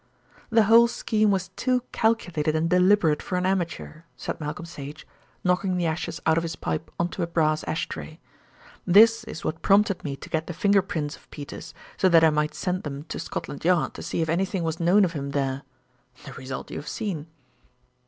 [0.49, 5.05] "The whole scheme was too calculated and deliberate for an amateur," said Malcolm Sage,
[5.43, 8.19] knocking the ashes out of his pipe on to a brass ashtray.
[8.87, 12.55] "That is what prompted me to get the fingerprints of Peters, so that I might
[12.55, 15.61] send them to Scotland Yard to see if anything was known of him there.
[16.25, 17.27] The result you have seen."